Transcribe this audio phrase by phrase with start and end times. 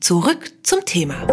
[0.00, 1.26] Zurück zum Thema.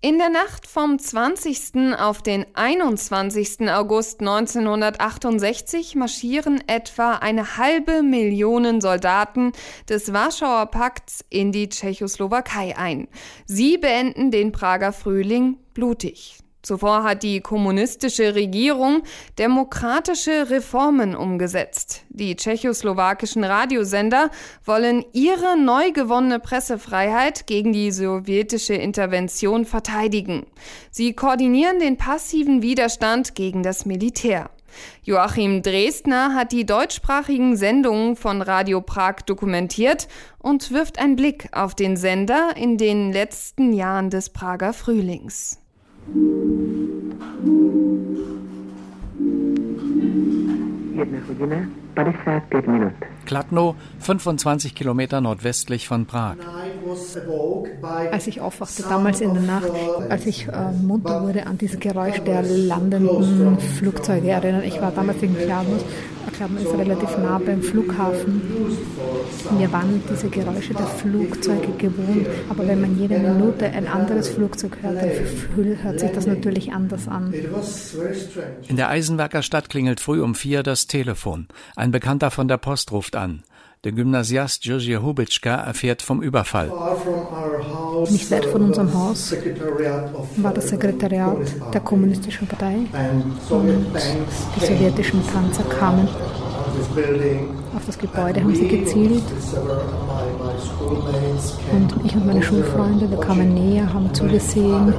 [0.00, 1.98] In der Nacht vom 20.
[1.98, 3.70] auf den 21.
[3.70, 9.52] August 1968 marschieren etwa eine halbe Million Soldaten
[9.88, 13.08] des Warschauer Pakts in die Tschechoslowakei ein.
[13.46, 16.41] Sie beenden den Prager Frühling blutig.
[16.62, 19.02] Zuvor hat die kommunistische Regierung
[19.36, 22.04] demokratische Reformen umgesetzt.
[22.08, 24.30] Die tschechoslowakischen Radiosender
[24.64, 30.46] wollen ihre neu gewonnene Pressefreiheit gegen die sowjetische Intervention verteidigen.
[30.92, 34.48] Sie koordinieren den passiven Widerstand gegen das Militär.
[35.02, 40.08] Joachim Dresdner hat die deutschsprachigen Sendungen von Radio Prag dokumentiert
[40.38, 45.61] und wirft einen Blick auf den Sender in den letzten Jahren des Prager Frühlings.
[50.94, 52.94] Jedna hodina, 55 minut.
[53.32, 56.36] Kladno, 25 Kilometer nordwestlich von Prag.
[58.10, 59.70] Als ich aufwachte, damals in der Nacht,
[60.10, 64.64] als ich äh, munter wurde an dieses Geräusch der landenden Flugzeuge erinnern.
[64.64, 65.78] Ich war damals in Kladno.
[66.36, 68.42] Kladno ist relativ nah beim Flughafen.
[69.58, 74.78] Wir waren diese Geräusche der Flugzeuge gewohnt, aber wenn man jede Minute ein anderes Flugzeug
[74.82, 77.32] hört, dann hört sich das natürlich anders an.
[78.68, 81.46] In der Eisenwerkerstadt klingelt früh um vier das Telefon.
[81.76, 83.21] Ein Bekannter von der Post ruft an.
[83.84, 86.70] Der Gymnasiast Josie Hubitschka erfährt vom Überfall.
[88.10, 89.34] Nicht weit von unserem Haus
[90.36, 91.38] war das Sekretariat
[91.74, 92.76] der Kommunistischen Partei.
[93.50, 93.86] und
[94.56, 96.08] die sowjetischen Panzer kamen
[97.74, 99.22] auf das Gebäude, haben sie gezielt
[101.72, 104.94] und ich und meine Schulfreunde, wir kamen näher, haben zugesehen.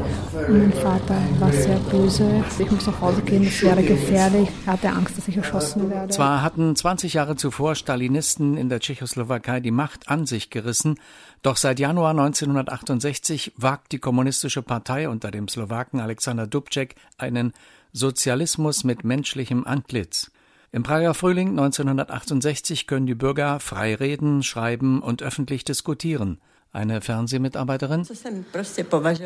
[0.48, 2.44] Und mein Vater war sehr böse.
[2.60, 4.50] Ich muss nach Hause gehen, es wäre gefährlich.
[4.66, 6.12] Er hatte Angst, dass ich erschossen werde.
[6.12, 11.00] Zwar hatten 20 Jahre zuvor Stalinisten in der Tschechoslowakei die Macht an sich gerissen,
[11.42, 17.54] doch seit Januar 1968 wagt die Kommunistische Partei unter dem Slowaken Alexander Dubček einen
[17.92, 20.32] Sozialismus mit menschlichem Antlitz.
[20.76, 26.40] Im Prager Frühling 1968 können die Bürger frei reden, schreiben und öffentlich diskutieren.
[26.72, 28.08] Eine Fernsehmitarbeiterin?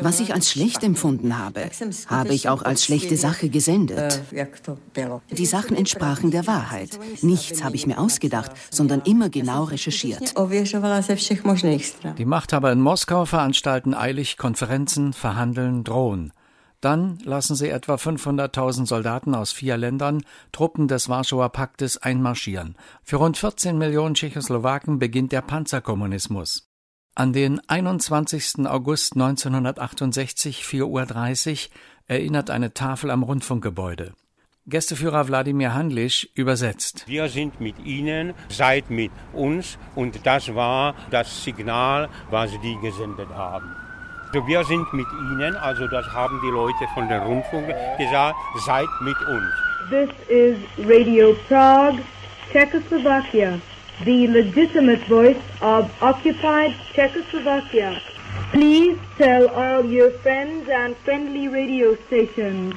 [0.02, 1.70] Was ich als schlecht empfunden habe,
[2.08, 4.20] habe ich auch als schlechte Sache gesendet.
[5.30, 6.98] Die Sachen entsprachen der Wahrheit.
[7.22, 10.34] Nichts habe ich mir ausgedacht, sondern immer genau recherchiert.
[12.18, 16.34] Die Machthaber in Moskau veranstalten eilig Konferenzen, verhandeln, drohen.
[16.80, 20.22] Dann lassen sie etwa 500.000 Soldaten aus vier Ländern,
[20.52, 22.76] Truppen des Warschauer Paktes, einmarschieren.
[23.02, 26.68] Für rund 14 Millionen Tschechoslowaken beginnt der Panzerkommunismus.
[27.16, 28.66] An den 21.
[28.66, 31.72] August 1968, 4.30 Uhr,
[32.06, 34.14] erinnert eine Tafel am Rundfunkgebäude.
[34.68, 37.04] Gästeführer Wladimir Handlisch übersetzt.
[37.08, 43.30] Wir sind mit Ihnen, seid mit uns und das war das Signal, was die gesendet
[43.30, 43.74] haben.
[44.30, 47.66] Also wir sind mit Ihnen, also das haben die Leute von der Rundfunk
[47.96, 49.54] gesagt, seid mit uns.
[49.88, 51.98] This is Radio Prague,
[52.52, 53.58] Czechoslovakia,
[54.04, 58.02] the legitimate voice of occupied Czechoslovakia.
[58.52, 62.74] Please tell all your friends and friendly radio stations.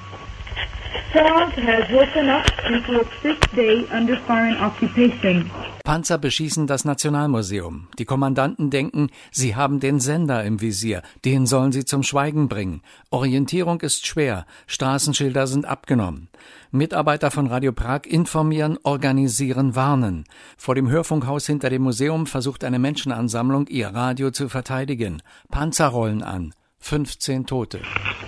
[1.12, 5.52] Prague has woken up into its fifth day under foreign occupation.
[5.92, 7.90] Panzer beschießen das Nationalmuseum.
[8.00, 12.82] Die Kommandanten denken, sie haben den Sender im Visier, den sollen sie zum Schweigen bringen.
[13.10, 16.30] Orientierung ist schwer, Straßenschilder sind abgenommen.
[16.72, 20.24] Mitarbeiter von Radio Prag informieren, organisieren, warnen.
[20.56, 25.22] Vor dem Hörfunkhaus hinter dem Museum versucht eine Menschenansammlung, ihr Radio zu verteidigen.
[25.50, 26.54] Panzer rollen an.
[26.80, 27.82] 15 Tote.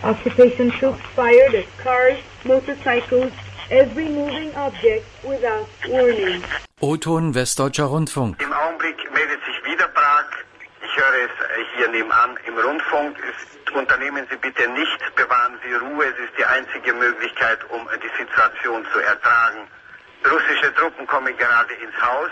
[0.03, 3.31] Occupation troops fired at cars, motorcycles,
[3.72, 6.44] every moving object without warning.
[6.84, 8.44] O-Ton Westdeutscher Rundfunk.
[8.44, 10.28] Im Augenblick meldet sich wieder Prag.
[10.84, 11.32] Ich höre es
[11.78, 13.16] hier nebenan im Rundfunk.
[13.74, 16.04] Unternehmen Sie bitte nichts, bewahren Sie Ruhe.
[16.04, 19.66] Es ist die einzige Möglichkeit, um die Situation zu ertragen.
[20.30, 22.32] Russische Truppen kommen gerade ins Haus.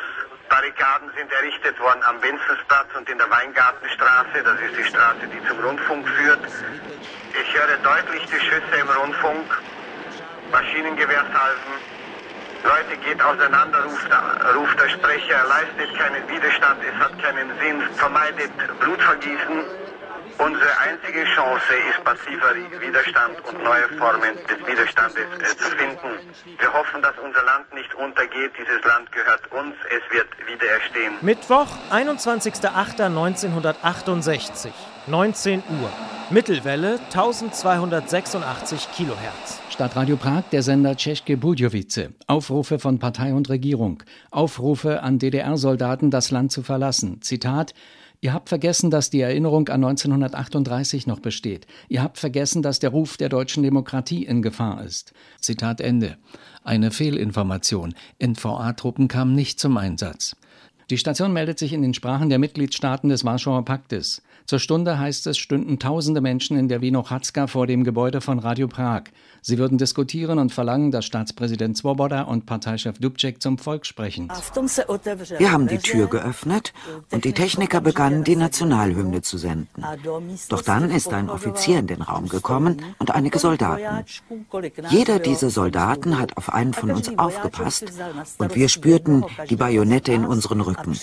[0.50, 4.44] Barrikaden sind errichtet worden am Wenzelsplatz und in der Weingartenstraße.
[4.44, 6.44] Das ist die Straße, die zum Rundfunk führt.
[7.42, 9.47] Ich höre deutlich die Schüsse im Rundfunk,
[10.52, 12.01] Maschinengewehrsalven.
[12.63, 14.09] Leute, geht auseinander, ruft,
[14.55, 19.66] ruft der Sprecher, leistet keinen Widerstand, es hat keinen Sinn, vermeidet Blutvergießen.
[20.37, 26.19] Unsere einzige Chance ist passiver Widerstand und neue Formen des Widerstandes äh, zu finden.
[26.58, 28.53] Wir hoffen, dass unser Land nicht untergeht.
[28.58, 29.75] Dieses Land gehört uns.
[29.90, 31.13] Es wird wieder erstehen.
[31.22, 34.72] Mittwoch, 21.08.1968,
[35.08, 35.90] 19 Uhr.
[36.30, 39.59] Mittelwelle 1286 Kilohertz.
[39.72, 42.09] Stadtradio Prag, der Sender Tschechke Budjovice.
[42.28, 44.03] Aufrufe von Partei und Regierung.
[44.30, 47.20] Aufrufe an DDR-Soldaten, das Land zu verlassen.
[47.22, 47.74] Zitat
[48.24, 51.66] Ihr habt vergessen, dass die Erinnerung an 1938 noch besteht.
[51.90, 55.14] Ihr habt vergessen, dass der Ruf der deutschen Demokratie in Gefahr ist.
[55.40, 56.18] Zitat Ende.
[56.64, 57.96] Eine Fehlinformation.
[58.22, 60.36] NVA-Truppen kamen nicht zum Einsatz.
[60.92, 64.22] Die Station meldet sich in den Sprachen der Mitgliedstaaten des Warschauer Paktes.
[64.46, 68.67] Zur Stunde heißt es, stünden tausende Menschen in der Winochacka vor dem Gebäude von Radio
[68.67, 69.03] Prag.
[69.43, 74.29] Sie würden diskutieren und verlangen, dass Staatspräsident Swoboda und Parteichef Dubček zum Volk sprechen.
[75.38, 76.73] Wir haben die Tür geöffnet
[77.11, 79.84] und die Techniker begannen, die Nationalhymne zu senden.
[80.49, 84.05] Doch dann ist ein Offizier in den Raum gekommen und einige Soldaten.
[84.90, 87.85] Jeder dieser Soldaten hat auf einen von uns aufgepasst
[88.37, 90.96] und wir spürten die Bajonette in unseren Rücken.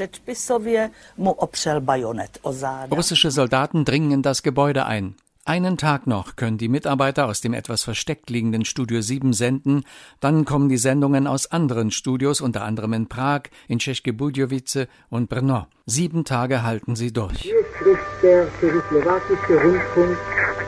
[2.93, 5.15] Russische Soldaten dringen in das Gebäude ein.
[5.49, 9.85] Einen Tag noch können die Mitarbeiter aus dem etwas versteckt liegenden Studio 7 senden,
[10.21, 15.31] dann kommen die Sendungen aus anderen Studios, unter anderem in Prag, in Tscheche Budjovice und
[15.31, 15.67] Brno.
[15.87, 17.39] Sieben Tage halten sie durch.
[17.39, 20.19] Hier spricht der tschechoslowakische Rundfunk,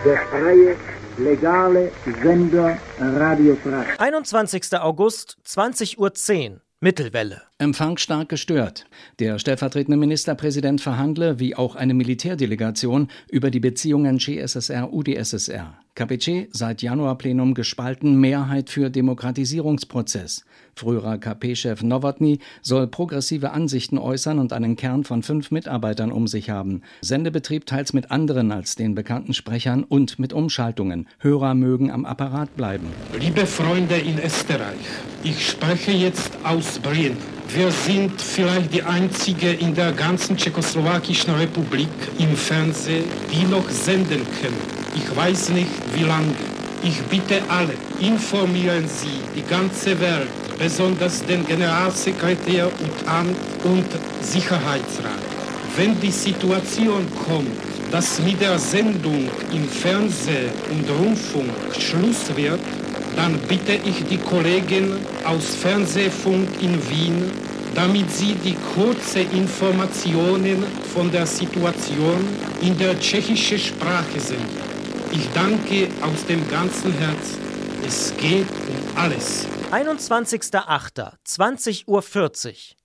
[0.02, 0.76] der freie,
[1.18, 1.92] legale
[2.22, 3.84] Sender Radio Prag.
[3.98, 4.80] 21.
[4.80, 7.49] August, 20.10 Uhr, Mittelwelle.
[7.60, 8.86] Empfang stark gestört.
[9.18, 15.74] Der stellvertretende Ministerpräsident verhandle, wie auch eine Militärdelegation, über die Beziehungen GSSR-UdSSR.
[15.94, 20.46] KPC seit Januarplenum gespalten Mehrheit für Demokratisierungsprozess.
[20.74, 26.48] Früherer KP-Chef Nowotny soll progressive Ansichten äußern und einen Kern von fünf Mitarbeitern um sich
[26.48, 26.80] haben.
[27.02, 31.06] Sendebetrieb teils mit anderen als den bekannten Sprechern und mit Umschaltungen.
[31.18, 32.86] Hörer mögen am Apparat bleiben.
[33.18, 34.78] Liebe Freunde in Österreich,
[35.22, 37.18] ich spreche jetzt aus Brien.
[37.52, 41.88] Wir sind vielleicht die einzige in der ganzen tschechoslowakischen Republik
[42.18, 44.60] im Fernsehen, die noch senden können.
[44.94, 46.32] Ich weiß nicht, wie lange.
[46.84, 50.28] Ich bitte alle, informieren Sie die ganze Welt,
[50.60, 53.86] besonders den Generalsekretär UTAN und
[54.22, 55.18] Sicherheitsrat.
[55.76, 57.50] Wenn die Situation kommt,
[57.90, 62.60] dass mit der Sendung im Fernsehen und Rundfunk Schluss wird,
[63.16, 64.92] dann bitte ich die Kollegen
[65.24, 67.30] aus Fernsehfunk in Wien,
[67.74, 70.64] damit sie die kurzen Informationen
[70.94, 72.26] von der Situation
[72.60, 74.70] in der tschechischen Sprache senden.
[75.12, 77.38] Ich danke aus dem ganzen Herzen.
[77.86, 79.46] Es geht um alles.
[79.72, 81.12] 21.08.
[81.26, 82.02] 20.40 Uhr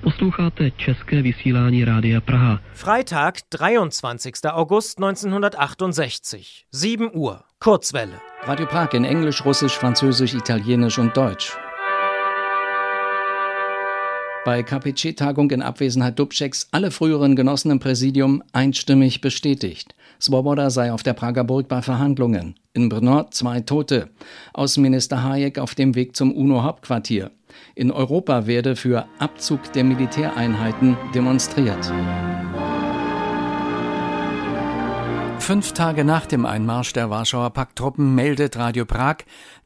[0.02, 2.60] Posloucháte české vysílání Rádia Praha.
[2.74, 4.34] Freitag, 23.
[4.46, 8.20] August 1968, 7 Uhr, Kurzwelle.
[8.44, 11.65] Radio Prag in Englisch, Russisch, Französisch, Italienisch und Deutsch.
[14.46, 19.96] Bei KPC-Tagung in Abwesenheit Dubčeks alle früheren Genossen im Präsidium einstimmig bestätigt.
[20.22, 22.54] Svoboda sei auf der Prager Burg bei Verhandlungen.
[22.74, 24.08] In Brno zwei Tote.
[24.54, 27.32] Außenminister Hayek auf dem Weg zum UNO-Hauptquartier.
[27.74, 31.92] In Europa werde für Abzug der Militäreinheiten demonstriert.
[35.46, 39.18] Fünf Tage nach dem Einmarsch der Warschauer Pakttruppen meldet Radio Prag,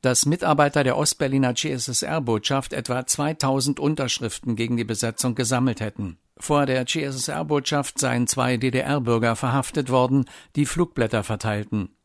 [0.01, 6.17] dass Mitarbeiter der Ostberliner CSSR-Botschaft etwa 2000 Unterschriften gegen die Besetzung gesammelt hätten.
[6.37, 10.25] Vor der CSSR-Botschaft seien zwei DDR-Bürger verhaftet worden,
[10.57, 11.95] die Flugblätter verteilten.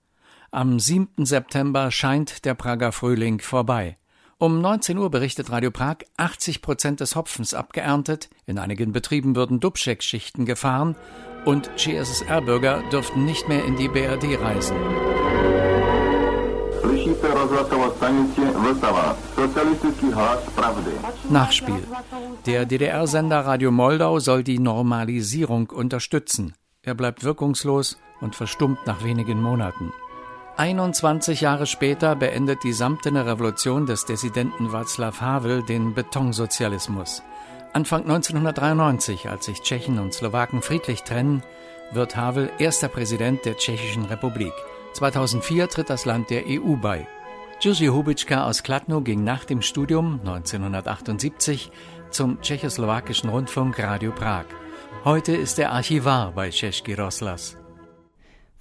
[0.53, 1.27] Am 7.
[1.27, 3.99] September scheint der Prager Frühling vorbei.
[4.39, 9.59] Um 19 Uhr berichtet Radio Prag, 80 Prozent des Hopfens abgeerntet, in einigen Betrieben würden
[9.59, 10.95] Dubček-Schichten gefahren
[11.45, 14.77] und CSSR-Bürger dürften nicht mehr in die BRD reisen.
[21.29, 21.83] Nachspiel.
[22.47, 26.55] Der DDR-Sender Radio Moldau soll die Normalisierung unterstützen.
[26.83, 29.93] Er bleibt wirkungslos und verstummt nach wenigen Monaten.
[30.57, 37.23] 21 Jahre später beendet die samtene Revolution des Dissidenten Václav Havel den Betonsozialismus.
[37.75, 41.43] Anfang 1993, als sich Tschechen und Slowaken friedlich trennen,
[41.91, 44.53] wird Havel erster Präsident der Tschechischen Republik.
[44.93, 47.09] 2004 tritt das Land der EU bei.
[47.61, 51.73] Josi Hubitschka aus Kladno ging nach dem Studium 1978
[52.11, 54.45] zum tschechoslowakischen Rundfunk Radio Prag.
[55.05, 57.57] Heute ist er Archivar bei Český rozhlas.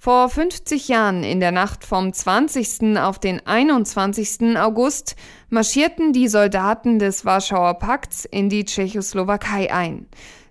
[0.04, 2.98] Vor 50 Jahren, in der Nacht vom 20.
[2.98, 4.54] auf den 21.
[4.58, 5.16] August,
[5.48, 10.06] marschierten die Soldaten des Warschauer Pakts in die Tschechoslowakei ein.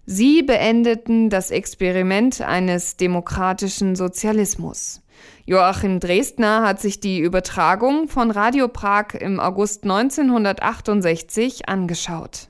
[0.07, 5.03] Sie beendeten das Experiment eines demokratischen Sozialismus.
[5.45, 12.49] Joachim Dresdner hat sich die Übertragung von Radio Prag im August 1968 angeschaut.